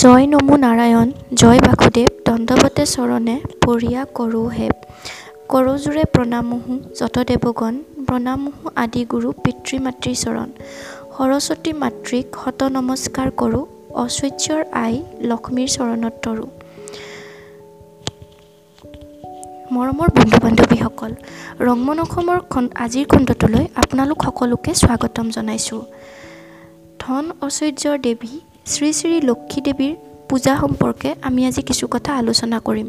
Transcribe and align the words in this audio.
জয় 0.00 0.24
নমো 0.32 0.54
নাৰায়ণ 0.64 1.08
জয় 1.40 1.60
বাসুদেৱ 1.66 2.08
দণ্ডৱতে 2.26 2.84
চৰণে 2.94 3.36
পৰিয়া 3.64 4.02
কৰোঁ 4.18 4.46
কৰযোৰে 5.52 6.04
প্ৰণামোহো 6.14 6.74
যত 6.98 7.16
দেৱগণ 7.30 7.74
প্ৰণামোহো 8.08 8.64
আদি 8.82 9.02
গুৰু 9.12 9.28
পিতৃ 9.44 9.76
মাতৃ 9.86 10.12
চৰণ। 10.24 10.48
সৰস্বতী 11.14 11.72
মাতৃক 11.82 12.26
শত 12.42 12.60
নমস্কাৰ 12.76 13.28
কৰোঁ 13.40 13.64
ঐশ্বৰ্যৰ 14.02 14.60
আই 14.84 14.94
লক্ষ্মীৰ 15.30 15.68
চৰণত 15.76 16.14
তৰোঁ। 16.24 16.50
মৰমৰ 19.74 20.08
বন্ধু 20.18 20.38
বান্ধৱীসকল 20.44 21.12
ৰংমন 21.68 21.98
অসমৰ 22.04 22.38
আজিৰ 22.84 23.06
খণ্ডটোলৈ 23.12 23.64
আপোনালোক 23.82 24.18
সকলোকে 24.26 24.70
স্বাগতম 24.82 25.26
জনাইছোঁ। 25.36 25.82
ধন 27.00 27.24
ঐশ্বৰ্যৰ 27.44 27.98
দেৱী 28.06 28.34
শ্ৰী 28.72 28.88
শ্ৰী 28.98 29.16
লক্ষী 29.28 29.60
দেৱীৰ 29.66 29.94
পূজা 30.28 30.52
সম্পৰ্কে 30.62 31.10
আমি 31.22 31.40
আজি 31.48 31.62
কিছু 31.68 31.84
কথা 31.94 32.10
আলোচনা 32.20 32.58
কৰিম। 32.66 32.88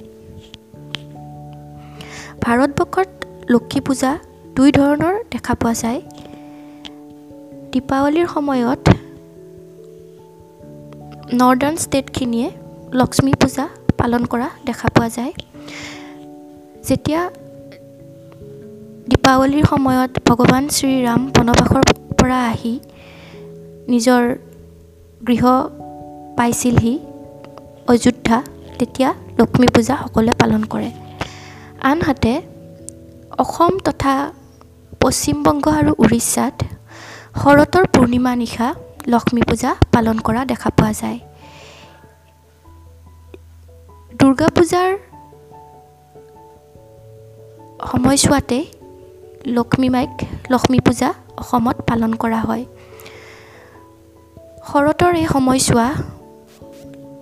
ভাৰতবৰ্ষত 2.44 3.10
লক্ষী 3.54 3.80
পূজা 3.88 4.12
দুই 4.56 4.70
ধৰণৰ 4.78 5.16
দেখা 5.34 5.54
পোৱা 5.62 5.73
যায়। 5.82 6.00
দীপাৱলীৰ 7.72 8.28
সময়ত 8.36 8.84
নৰ্দাৰ্ণ 11.40 11.76
ষ্টেটখিনিয়ে 11.86 12.48
লক্ষ্মী 13.00 13.34
পূজা 13.42 13.66
পালন 14.00 14.23
কৰা 14.26 14.50
দেখা 14.66 14.88
পোৱা 14.96 15.09
যায়। 15.18 15.34
যেতিয়া 16.88 17.22
দীপাৱলীৰ 19.09 19.66
সময়ত 19.72 20.12
ভগৱান 20.28 20.64
শ্ৰীৰাম 20.75 21.22
বনবাসৰ 21.36 21.84
পৰা 22.20 22.40
আহি 22.52 22.73
নিজৰ 23.92 24.23
গৃহ 25.28 25.46
পাইছিলহি 26.40 26.94
অযোধ্যা 27.92 28.38
তেতিয়া 28.80 29.09
লক্ষ্মী 29.40 29.68
পূজা 29.76 29.95
সকলোৱে 30.04 30.34
পালন 30.42 30.62
কৰে। 30.73 30.90
আনহাতে 31.90 32.34
অসম 33.44 33.73
তথা 33.86 34.14
পশ্চিমবংগ 35.02 35.66
আৰু 35.80 35.92
উৰিষ্যাত 36.04 36.56
শৰতৰ 37.42 37.86
পূৰ্ণিমা 37.94 38.34
নিশা 38.36 38.68
লক্ষ্মী 39.08 39.42
পূজা 39.50 39.72
পালন 39.94 40.18
কৰা 40.28 40.42
দেখা 40.52 40.70
পোৱা 40.78 40.92
যায়। 41.02 41.20
দুৰ্গা 44.20 44.48
পূজাৰ 44.56 44.90
সময়ছোৱাতে 47.92 48.59
লক্ষ্মী 49.58 49.88
মাইক 49.90 50.14
লক্ষ্মী 50.52 50.80
পূজা 50.80 51.09
অসমত 51.42 51.78
পালন 51.90 52.12
কৰা 52.22 52.40
হয়। 52.48 52.66
শৰতৰ 54.70 55.14
এই 55.16 55.28
সময়ছোৱা 55.36 55.88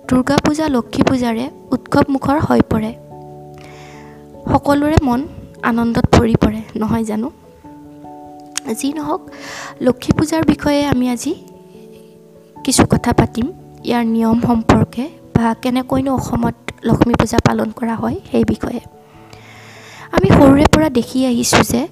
দুৰ্গা 0.08 0.36
পূজা 0.44 0.68
লক্ষী 0.68 1.02
পূজাৰে 1.02 1.50
উৎসৱমুখৰ 1.70 2.38
হৈ 2.40 2.60
পৰে। 2.70 2.92
সকলোৰে 4.52 4.96
মন 5.02 5.20
আনন্দত 5.62 6.04
ভৰি 6.16 6.34
পৰে 6.34 6.60
নহয় 6.76 7.04
জানো? 7.04 7.30
যি 8.80 8.92
নহওক 8.92 9.22
লক্ষী 9.80 10.12
পূজাৰ 10.12 10.42
বিষয়ে 10.46 10.80
আমি 10.86 11.10
আজি 11.10 11.34
কিছু 12.64 12.82
কথা 12.90 13.12
পাতিম। 13.12 13.46
ইয়াৰ 13.84 14.04
নিয়ম 14.06 14.38
সম্পৰ্কে 14.40 15.04
বা 15.36 15.54
কেনেকৈনো 15.54 16.14
অসমত 16.14 16.54
লক্ষ্মী 16.84 17.14
পূজা 17.14 17.38
পালন 17.44 17.68
কৰা 17.70 17.94
হয় 17.94 18.16
সেই 18.30 18.44
বিষয়ে। 18.44 18.80
আমি 20.12 20.28
সৰুৰে 20.28 20.66
পৰা 20.72 20.88
দেখি 20.90 21.26
আহিছোঁ 21.26 21.64
যে 21.64 21.88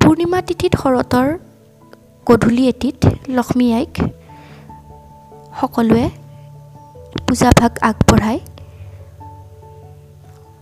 পূৰ্ণিমা 0.00 0.40
তিথিত 0.42 0.72
শৰতৰ 0.76 1.28
গধূলি 2.26 2.68
এটিত 2.68 2.98
লক্ষ্মী 3.28 3.72
আইক 3.72 3.94
সকলোৱে 5.60 6.08
পূজাভাগ 7.26 7.72
আগবঢ়ায় 7.90 8.40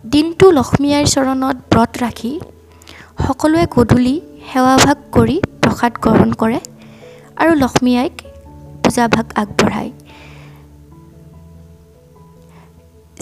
দিনটো 0.04 0.46
লক্ষ্মী 0.58 0.88
আইৰ 0.96 1.06
চৰণত 1.14 1.56
ব্ৰত 1.72 1.90
ৰাখি 2.04 2.32
সকলোৱে 3.26 3.64
গধূলি 3.76 4.16
সেৱাভাগ 4.50 4.98
কৰি 5.16 5.36
প্ৰসাদ 5.62 5.92
গ্ৰহণ 6.04 6.30
কৰে 6.40 6.60
আৰু 7.40 7.52
লক্ষ্মী 7.54 7.92
আইক 8.02 8.14
পূজাভাগ 8.82 9.26
আগবঢ়ায়। 9.42 9.90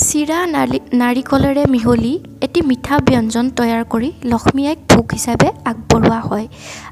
চিৰা 0.07 0.39
নালি 0.47 0.79
নাৰিকলেৰে 1.01 1.65
মিহলি 1.75 2.13
এটি 2.47 2.61
মিঠা 2.71 2.97
ব্যঞ্জন 3.09 3.45
তৈয়াৰ 3.57 3.85
কৰি 3.93 4.09
লক্ষ্মী 4.33 4.63
আইক 4.71 4.81
ভোগ 4.93 5.07
হিচাপে 5.17 5.49
আগবঢ়োৱা 5.71 6.21
হয় 6.29 6.47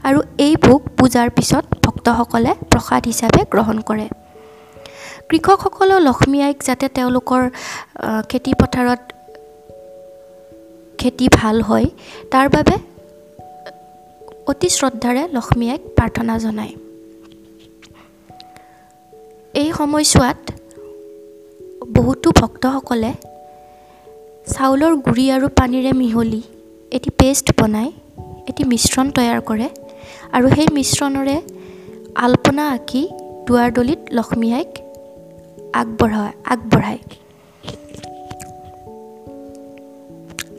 আৰু 0.06 0.18
এই 0.46 0.54
ভোগ 0.66 0.80
পূজাৰ 0.98 1.28
পিছত 1.36 1.64
ভক্তসকলে 1.84 2.52
প্ৰসাদ 2.70 3.02
হিচাপে 3.10 3.40
গ্ৰহণ 3.52 3.78
কৰে। 3.88 4.06
কৃষকসকলেও 5.30 5.98
লক্ষ্মী 5.98 6.38
আইক 6.42 6.58
যাতে 6.62 6.86
তেওঁলোকৰ 6.88 7.42
খেতি 8.28 8.52
পথাৰত 8.60 9.00
খেতি 10.98 11.26
ভাল 11.32 11.56
হয় 11.62 11.86
তাৰ 12.30 12.46
বাবে 12.48 12.76
অতি 14.46 14.68
শ্ৰদ্ধাৰে 14.68 15.22
লক্ষ্মী 15.32 15.66
আইক 15.70 15.82
প্ৰাৰ্থনা 15.96 16.34
জনায়। 16.38 16.74
এই 19.54 19.68
সময়ছোৱাত 19.72 20.40
বহুতো 21.94 22.28
ভক্তসকলে 22.40 23.12
চাউলৰ 24.46 24.94
গুড়ি 24.96 25.24
আৰু 25.30 25.46
পানীৰে 25.58 25.92
মিহলি 25.92 26.42
এটি 26.92 27.10
পেষ্ট 27.10 27.46
বনাই 27.60 27.90
এটি 28.48 28.62
মিশ্ৰণ 28.64 29.06
তৈয়াৰ 29.10 29.40
কৰে 29.40 29.68
আৰু 30.32 30.46
সেই 30.54 30.68
মিশ্ৰণেৰে 30.72 31.36
আলপনা 32.14 32.64
আঁকি 32.70 33.02
দুৱাৰদলিত 33.46 34.00
লক্ষ্মী 34.12 34.48
আইক 34.52 34.83
আগবঢ়ায় 35.80 36.32
আগবঢ়ায়। 36.52 37.00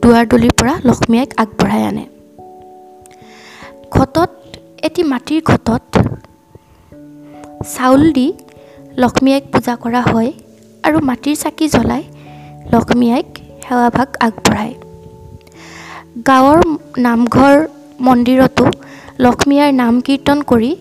দুৱাৰদলিৰ 0.02 0.52
পৰা 0.58 0.74
লক্ষ্মী 0.88 1.16
আইক 1.18 1.30
আগবঢ়াই 1.36 1.82
আনে। 1.90 2.04
ঘটত 3.90 4.30
এটি 4.82 5.02
মাটিৰ 5.02 5.40
ঘটত 5.50 5.84
চাউল 7.74 8.02
দি 8.12 8.26
লক্ষ্মী 8.96 9.30
আইক 9.36 9.44
পূজা 9.52 9.74
কৰা 9.82 10.02
হয় 10.10 10.30
আৰু 10.84 10.98
মাটিৰ 11.08 11.36
চাকি 11.42 11.66
জ্বলাই 11.68 12.02
লক্ষ্মী 12.72 13.06
আইক 13.12 13.30
সেৱাভাগ 13.64 14.08
আগবঢ়ায়। 14.26 14.74
গাঁৱৰ 16.28 16.60
নামঘৰ 16.98 17.54
মন্দিৰতো 18.00 18.64
লক্ষ্মী 19.18 19.56
আইৰ 19.60 19.72
নাম 19.82 19.94
কীৰ্তন 20.06 20.38
কৰি 20.50 20.72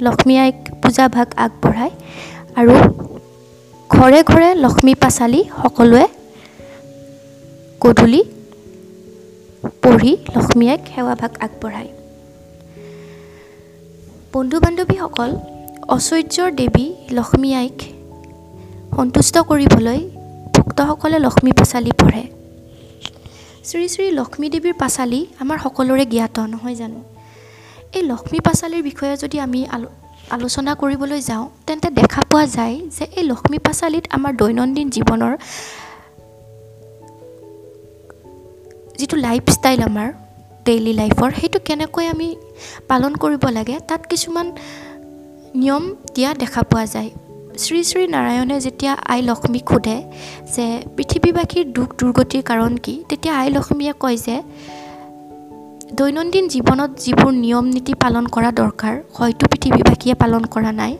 লক্ষ্মী 0.00 0.34
আইক 0.38 0.58
পূজাভাগ 0.82 1.28
আগবঢ়ায় 1.44 1.92
আৰু 2.58 2.74
ঘৰে 3.98 4.18
ঘৰে 4.30 4.48
লক্ষ্মী 4.64 4.92
পাঁচালি 5.02 5.40
সকলোৱে 5.62 6.04
গধূলি 7.82 8.20
পঢ়ি 9.82 10.12
লক্ষ্মী 10.34 10.64
আইক 10.72 10.82
সেৱাভাগ 10.92 11.32
আগবঢ়ায়। 11.46 11.90
বন্ধু 14.34 14.56
বান্ধৱীসকল 14.64 15.30
ঐশ্বৰ্যৰ 15.94 16.50
দেৱী 16.60 16.86
লক্ষ্মী 17.18 17.50
আইক 17.60 17.78
সন্তুষ্ট 18.96 19.34
কৰিবলৈ 19.50 20.00
ভক্তসকলে 20.54 21.18
লক্ষ্মী 21.26 21.50
পাঁচালি 21.58 21.92
পঢ়ে। 22.00 22.24
শ্ৰী 23.68 23.86
শ্ৰী 23.94 24.06
লক্ষ্মী 24.20 24.46
দেৱীৰ 24.54 24.74
পাঁচালি 24.82 25.20
আমাৰ 25.42 25.58
সকলোৰে 25.64 26.04
জ্ঞাত 26.12 26.36
নহয় 26.52 26.76
জানো? 26.80 27.00
এই 27.96 28.02
লক্ষ্মী 28.12 28.38
পাঁচালিৰ 28.46 28.82
বিষয়ে 28.88 29.14
যদি 29.22 29.36
আমি 29.46 29.60
আলো 29.74 29.90
আলোচনা 30.30 30.72
কৰিবলৈ 30.74 31.20
যাওঁ 31.20 31.44
তেন্তে 31.66 31.88
দেখা 31.90 32.22
পোৱা 32.30 32.44
যায় 32.56 32.76
যে 32.96 33.04
এই 33.18 33.24
লক্ষ্মী 33.30 33.58
পাঁচালিত 33.58 34.04
আমাৰ 34.16 34.32
দৈনন্দিন 34.40 34.86
জীৱনৰ 34.96 35.34
যিটো 38.98 39.16
লাইফষ্টাইল 39.26 39.80
আমাৰ 39.88 40.08
ডেইলি 40.66 40.92
লাইফৰ 40.92 41.30
সেইটো 41.40 41.58
কেনেকৈ 41.64 42.06
আমি 42.06 42.28
পালন 42.88 43.12
কৰিব 43.22 43.44
লাগে 43.48 43.76
তাত 43.88 44.02
কিছুমান 44.06 44.46
নিয়ম 45.54 45.84
দিয়া 46.14 46.30
দেখা 46.34 46.62
পোৱা 46.62 46.86
যায়। 46.86 47.10
শ্ৰী 47.62 47.80
শ্ৰী 47.84 48.02
নাৰায়ণে 48.06 48.56
যেতিয়া 48.60 48.92
আই 49.12 49.20
লক্ষ্মীক 49.22 49.64
সোধে 49.72 49.96
যে 50.54 50.66
পৃথিৱীবাসীৰ 50.96 51.64
দুখ 51.76 51.88
দুৰ্গতিৰ 51.98 52.42
কাৰণ 52.42 52.72
কি 52.84 52.94
তেতিয়া 53.08 53.34
আই 53.34 53.48
লক্ষ্মীয়ে 53.50 53.92
কয় 54.00 54.18
যে 54.26 54.36
দৈনন্দিন 55.88 56.44
জীৱনত 56.52 56.90
যিবোৰ 57.04 57.32
নিয়ম 57.44 57.66
নীতি 57.74 57.92
পালন 58.02 58.24
কৰা 58.34 58.50
দৰকাৰ 58.60 58.94
হয়তো 59.18 59.44
পৃথিৱীবাসীয়ে 59.52 60.14
পালন 60.22 60.42
কৰা 60.54 60.72
নাই। 60.80 60.92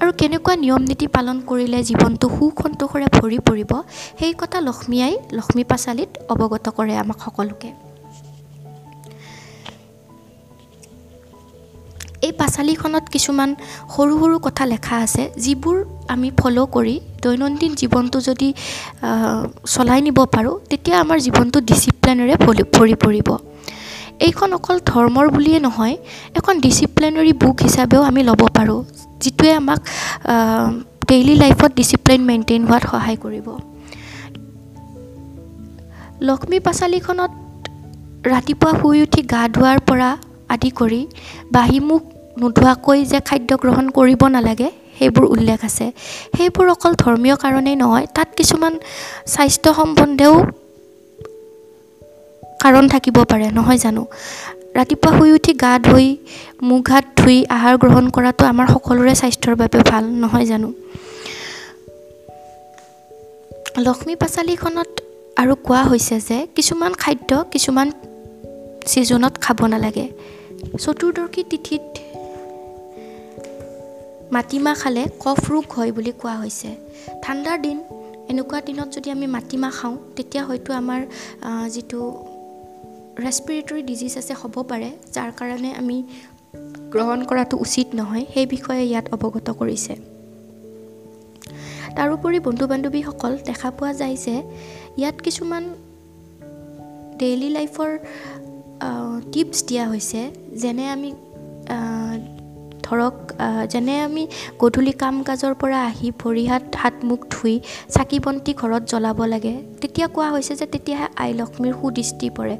আৰু 0.00 0.10
কেনেকুৱা 0.20 0.54
নিয়ম 0.64 0.82
নীতি 0.90 1.06
পালন 1.16 1.36
কৰিলে 1.50 1.78
জীৱনটো 1.88 2.26
সুখ 2.36 2.54
সন্তোষেৰে 2.64 3.06
ভৰি 3.16 3.38
পৰিব 3.48 3.70
সেই 4.18 4.32
কথা 4.40 4.58
লক্ষ্মী 4.66 4.98
আই 5.06 5.14
লক্ষ্মী 5.38 5.62
পাঁচালিত 5.70 6.10
অৱগত 6.32 6.66
কৰে 6.76 6.94
আমাক 7.02 7.18
সকলোকে। 7.24 7.68
এই 12.26 12.32
পাঁচালিখনত 12.40 13.04
কিছুমান 13.14 13.50
সৰু 13.94 14.14
সৰু 14.20 14.36
কথা 14.46 14.64
লেখা 14.72 14.96
আছে 15.04 15.22
যিবোৰ 15.44 15.76
আমি 16.14 16.28
ফ'ল' 16.40 16.60
কৰি 16.76 16.94
দৈনন্দিন 17.24 17.72
জীৱনটো 17.80 18.18
যদি 18.28 18.48
চলাই 19.74 20.00
নিব 20.06 20.18
পাৰোঁ 20.34 20.54
তেতিয়া 20.70 20.96
আমাৰ 21.04 21.18
জীৱনটো 21.26 21.58
ডিচিপ্লিনেৰে 21.68 22.34
ভৰি 22.44 22.62
ভৰি 22.76 22.96
পৰিব। 23.06 23.28
এইখন 24.26 24.48
অকল 24.58 24.76
ধৰ্মৰ 24.90 25.26
বুলিয়ে 25.34 25.58
নহয় 25.66 25.94
এখন 26.38 26.54
ডিচিপ্লিনেৰী 26.64 27.32
বুক 27.42 27.56
হিচাপেও 27.66 28.02
আমি 28.10 28.20
ল'ব 28.28 28.42
পাৰোঁ 28.56 28.80
যিটোৱে 29.22 29.50
আমাক 29.60 29.80
ডেইলি 31.08 31.34
লাইফত 31.42 31.70
ডিচিপ্লিন 31.80 32.20
মেইনটেইন 32.28 32.62
হোৱাত 32.68 32.84
সহায় 32.92 33.18
কৰিব। 33.24 33.46
লক্ষ্মী 36.28 36.58
পাঁচালীখনত 36.66 37.32
ৰাতিপুৱা 38.32 38.70
শুই 38.80 38.98
উঠি 39.04 39.20
গা 39.32 39.42
ধোৱাৰ 39.54 39.78
পৰা 39.88 40.10
আদি 40.54 40.70
কৰি 40.80 41.02
বাঁহী 41.54 41.78
মুখ 41.88 42.02
নোধোৱাকৈ 42.40 42.98
যে 43.12 43.18
খাদ্য 43.28 43.50
গ্ৰহণ 43.62 43.86
কৰিব 43.98 44.22
নালাগে 44.34 44.68
সেইবোৰ 44.98 45.24
উল্লেখ 45.34 45.60
আছে। 45.68 45.86
সেইবোৰ 46.36 46.66
অকল 46.74 46.92
ধৰ্মীয় 47.02 47.36
কাৰণেই 47.42 47.76
নহয় 47.82 48.06
তাত 48.16 48.28
কিছুমান 48.38 48.72
স্বাস্থ্য 49.34 49.70
সম্বন্ধেও 49.78 50.34
কাৰণ 52.64 52.84
থাকিব 52.92 53.16
পাৰে 53.30 53.46
নহয় 53.58 53.78
জানো? 53.84 54.02
ৰাতিপুৱা 54.78 55.10
শুই 55.16 55.30
উঠি 55.36 55.52
গা 55.62 55.72
ধুই 55.86 56.06
মুখ 56.68 56.84
হাত 56.92 57.04
ধুই 57.18 57.36
আহাৰ 57.56 57.74
গ্ৰহণ 57.82 58.04
কৰাটো 58.16 58.42
আমাৰ 58.52 58.66
সকলোৰে 58.74 59.14
স্বাস্থ্যৰ 59.20 59.54
বাবে 59.62 59.78
ভাল 59.90 60.04
নহয় 60.22 60.46
জানো? 60.52 60.68
লক্ষ্মী 63.86 64.14
পাঁচালীখনত 64.22 64.90
আৰু 65.40 65.54
কোৱা 65.66 65.82
হৈছে 65.90 66.16
যে 66.28 66.38
কিছুমান 66.56 66.92
খাদ্য 67.02 67.30
কিছুমান 67.52 67.88
ছিজনত 68.90 69.34
খাব 69.44 69.58
নালাগে। 69.72 70.06
চতুৰ্দশী 70.82 71.42
তিথিত 71.50 71.84
মাটিমাহ 74.34 74.74
খালে 74.82 75.02
কফ 75.24 75.40
ৰোগ 75.52 75.66
হয় 75.76 75.90
বুলি 75.96 76.12
কোৱা 76.20 76.34
হৈছে। 76.42 76.70
ঠাণ্ডাৰ 77.22 77.58
দিন 77.66 77.78
এনেকুৱা 78.30 78.58
দিনত 78.66 78.88
যদি 78.96 79.08
আমি 79.14 79.26
মাটিমাহ 79.36 79.72
খাওঁ 79.78 79.96
তেতিয়া 80.16 80.42
হয়তো 80.48 80.70
আমাৰ 80.80 81.00
যিটো 81.74 82.00
ৰেচপিৰেটৰী 83.24 83.82
ডিজিজ 83.90 84.12
আছে 84.20 84.34
হ'ব 84.40 84.54
পাৰে 84.70 84.88
যাৰ 85.14 85.30
কাৰণে 85.38 85.70
আমি 85.80 85.96
গ্ৰহণ 86.92 87.20
কৰাটো 87.30 87.54
উচিত 87.64 87.86
নহয় 87.98 88.24
সেই 88.34 88.46
বিষয়ে 88.54 88.84
ইয়াত 88.90 89.06
অৱগত 89.14 89.48
কৰিছে। 89.60 89.94
তাৰোপৰি 91.96 92.38
বন্ধু 92.46 92.64
বান্ধৱীসকল 92.72 93.32
দেখা 93.48 93.68
পোৱা 93.78 93.92
যায় 94.00 94.16
যে 94.24 94.36
ইয়াত 95.00 95.16
কিছুমান 95.24 95.64
ডেইলি 97.20 97.48
লাইফৰ 97.56 97.90
টিপছ 99.32 99.56
দিয়া 99.68 99.84
হৈছে 99.90 100.20
যেনে 100.62 100.84
আমি 100.94 101.10
ধৰক 102.86 103.14
যেনে 103.72 103.94
আমি 104.00 104.22
গধূলি 104.62 104.92
কাম 105.02 105.22
কাজৰ 105.28 105.54
পৰা 105.60 105.78
আহি 105.90 106.08
ভৰি 106.22 106.44
হাত 106.46 106.64
হাত 106.82 106.94
মুখ 107.08 107.20
ধুই 107.34 107.54
চাকি 107.94 108.18
বন্তি 108.24 108.52
ঘৰত 108.60 108.82
জ্বলাব 108.92 109.18
লাগে 109.32 109.54
তেতিয়া 109.80 110.06
কোৱা 110.14 110.28
হৈছে 110.34 110.54
যে 110.60 110.66
তেতিয়াহে 110.66 111.06
আই 111.22 111.30
লক্ষ্মীৰ 111.40 111.74
সুদৃষ্টি 111.80 112.26
পৰে। 112.36 112.54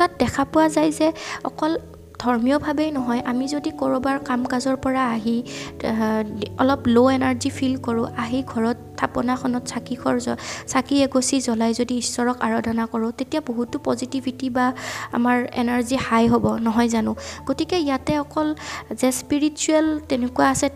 তাত 0.00 0.10
দেখা 0.22 0.42
পোৱা 0.52 0.66
যায় 0.76 0.90
যে 0.98 1.08
অকল 1.44 1.72
ধৰ্মীয়ভাৱেই 2.22 2.90
নহয় 2.92 3.22
আমি 3.30 3.44
যদি 3.48 3.70
ক'ৰবাৰ 3.80 4.16
কাম 4.28 4.40
কাজৰ 4.44 4.76
পৰা 4.84 5.02
আহি 5.16 5.36
অলপ 6.62 6.80
ল' 6.94 7.10
এনাৰ্জি 7.16 7.50
ফিল 7.50 7.74
কৰোঁ 7.86 8.06
আহি 8.24 8.40
ঘৰত 8.52 8.78
থাপনাখনত 9.00 9.62
চাকি 9.72 9.94
খৰ 10.02 10.16
চাকি 10.72 10.96
এগচি 11.02 11.36
জ্বলাই 11.40 11.72
যদি 11.80 11.94
ঈশ্বৰক 12.04 12.36
আৰাধনা 12.46 12.84
কৰোঁ 12.92 13.10
তেতিয়া 13.18 13.42
বহুতো 13.48 13.76
পজিটিভিটি 13.84 14.46
বা 14.50 14.66
আমাৰ 15.12 15.36
এনাৰ্জি 15.62 15.96
হাই 16.06 16.24
হ'ব 16.32 16.44
নহয় 16.58 16.88
জানো? 16.88 17.12
গতিকে 17.46 17.76
ইয়াতে 17.78 18.12
অকল 18.18 18.48
যে 19.00 19.08
স্পিৰিচুৱেল 19.20 19.86
তেনেকুৱা 20.08 20.46
আছে 20.52 20.68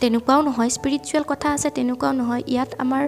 তেনেকুৱাও 0.00 0.40
নহয় 0.42 0.70
স্পিৰিচুৱেল 0.78 1.24
কথা 1.32 1.48
আছে 1.56 1.68
তেনেকুৱাও 1.70 2.12
নহয় 2.12 2.42
ইয়াত 2.52 2.70
আমাৰ 2.84 3.02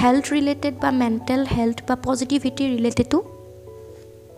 হেল্থ 0.00 0.24
ৰিলেটেড 0.32 0.74
বা 0.82 0.90
মেণ্টেল 1.02 1.42
হেল্থ 1.56 1.78
বা 1.88 1.94
পজিটিভিটি 2.04 2.64
ৰিলেটেডো 2.74 3.18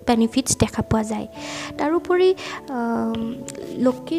বেনিফিটছ 0.08 0.50
দেখা 0.62 0.80
পোৱা 0.90 1.02
যায়। 1.10 1.26
তাৰোপৰি 1.78 2.28
লক্ষী 3.86 4.18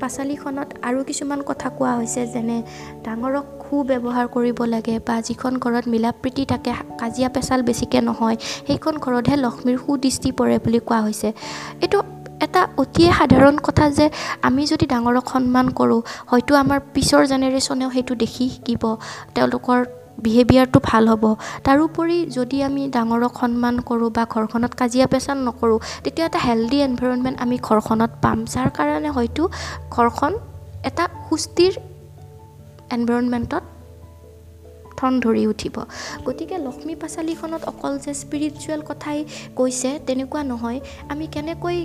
পাঁচালীখনত 0.00 0.68
আৰু 0.88 0.98
কিছুমান 1.08 1.40
কথা 1.50 1.68
কোৱা 1.78 1.92
হৈছে 1.98 2.22
যেনে 2.34 2.58
ডাঙৰক 3.06 3.46
সু 3.66 3.76
ব্যৱহাৰ 3.90 4.26
কৰিব 4.34 4.58
লাগে 4.74 4.96
বা 5.06 5.16
যিখন 5.28 5.52
ঘৰত 5.64 5.84
মিলা 5.92 6.10
প্ৰীতি 6.22 6.42
থাকে 6.52 6.70
কাজিয়া 7.00 7.28
পেচাল 7.34 7.60
বেছিকৈ 7.68 8.00
নহয় 8.08 8.36
সেইখন 8.66 8.94
ঘৰতহে 9.04 9.36
লক্ষ্মীৰ 9.44 9.76
সুদৃষ্টি 9.84 10.30
পৰে 10.38 10.56
বুলি 10.64 10.80
কোৱা 10.88 10.98
হৈছে। 11.06 11.28
এইটো 11.84 11.98
এটা 12.44 12.62
অতিয়ে 12.82 13.10
সাধাৰণ 13.18 13.56
কথা 13.66 13.84
যে 13.98 14.06
আমি 14.48 14.62
যদি 14.72 14.86
ডাঙৰক 14.92 15.26
সন্মান 15.32 15.66
কৰোঁ 15.78 16.00
হয়তো 16.30 16.52
আমাৰ 16.62 16.78
পিছৰ 16.94 17.22
জেনেৰেশ্যনেও 17.32 17.90
সেইটো 17.94 18.14
দেখি 18.22 18.44
শিকিব। 18.54 18.82
তেওঁলোকৰ 19.34 19.78
বিহেভিয়াৰটো 20.24 20.78
ভাল 20.88 21.04
হ'ব। 21.12 21.24
তাৰোপৰি 21.66 22.18
যদি 22.38 22.56
আমি 22.68 22.82
ডাঙৰক 22.96 23.32
সন্মান 23.40 23.74
কৰোঁ 23.88 24.10
বা 24.16 24.24
ঘৰখনত 24.34 24.72
কাজিয়া 24.80 25.06
পেচাল 25.12 25.38
নকৰোঁ 25.48 25.78
তেতিয়া 26.04 26.26
এটা 26.30 26.40
হেল্ডি 26.46 26.78
এনভাইৰনমেণ্ট 26.88 27.36
আমি 27.44 27.56
ঘৰখনত 27.68 28.10
পাম 28.24 28.38
যাৰ 28.52 28.68
কাৰণে 28.78 29.10
হয়তো 29.16 29.42
ঘৰখন 29.96 30.32
এটা 30.88 31.04
সুস্থিৰ 31.28 31.72
এনভাইৰনমেণ্টত 32.96 33.64
ঠন 34.98 35.12
ধৰি 35.24 35.44
উঠিব। 35.52 35.76
গতিকে 36.26 36.56
লক্ষ্মী 36.66 36.94
পাঁচালীখনত 37.02 37.62
অকল 37.72 37.92
যে 38.04 38.12
স্পিৰিচুৱেল 38.22 38.80
কথাই 38.90 39.18
কৈছে 39.58 39.90
তেনেকুৱা 40.06 40.42
নহয়। 40.52 40.78
আমি 41.12 41.24
কেনেকৈ 41.34 41.78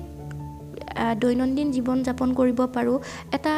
দৈনন্দিন 1.22 1.68
জীৱন 1.76 1.98
যাপন 2.08 2.30
কৰিব 2.40 2.60
পাৰোঁ 2.76 2.98
এটা 3.38 3.54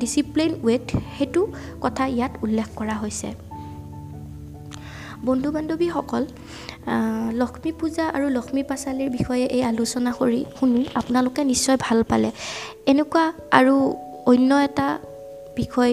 ডিচিপ্লিন 0.00 0.52
ৱেত 0.66 0.84
সেইটো 1.18 1.42
কথা 1.80 2.04
ইয়াত 2.06 2.32
উল্লেখ 2.44 2.68
কৰা 2.76 2.96
হৈছে। 3.02 3.28
বন্ধু 5.24 5.48
বান্ধৱীসকল 5.52 6.24
লক্ষ্মী 7.40 7.70
পূজা 7.80 8.04
আৰু 8.16 8.26
লক্ষ্মী 8.28 8.62
পাঁচালীৰ 8.62 9.10
বিষয়ে 9.10 9.44
এই 9.56 9.62
আলোচনা 9.62 10.10
কৰি 10.20 10.44
শুনি 10.60 10.82
আপোনালোকে 10.94 11.44
নিশ্চয় 11.44 11.76
ভাল 11.80 11.98
পালে। 12.10 12.30
এনেকুৱা 12.86 13.24
আৰু 13.58 13.74
অন্য 14.26 14.50
এটা 14.54 14.88
বিষয় 15.56 15.92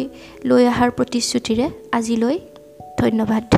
লৈ 0.49 0.63
অহাৰ 0.67 0.89
প্ৰতিশ্ৰুতিৰে 0.97 1.65
আজিলৈ 1.91 2.37
ধন্যবাদ। 3.01 3.56